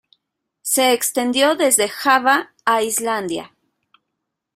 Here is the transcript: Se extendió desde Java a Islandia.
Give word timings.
Se 0.63 0.93
extendió 0.93 1.53
desde 1.55 1.87
Java 1.87 2.55
a 2.65 2.81
Islandia. 2.81 3.53